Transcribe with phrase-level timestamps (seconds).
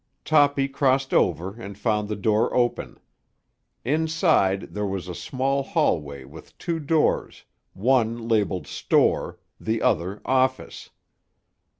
[0.25, 2.99] Toppy crossed over and found the door open.
[3.85, 10.89] Inside there was a small hallway with two doors, one labelled "Store," the other "Office."